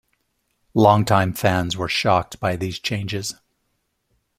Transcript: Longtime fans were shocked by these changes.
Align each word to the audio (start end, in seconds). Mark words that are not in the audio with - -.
Longtime 0.73 1.33
fans 1.33 1.77
were 1.77 1.87
shocked 1.87 2.39
by 2.39 2.55
these 2.55 2.79
changes. 2.79 3.35